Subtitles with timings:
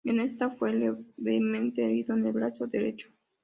[0.03, 3.11] En esta fue levemente herido en el brazo derecho.